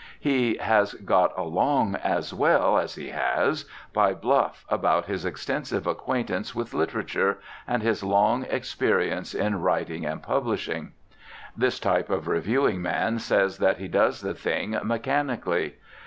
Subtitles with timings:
[0.19, 6.55] He has got along as well as he has, by bluff about his extensive acquaintance
[6.55, 10.93] with literature, and his long experience in writing and publishing.
[11.55, 15.75] This type of reviewing man says that he does the thing "mechanically."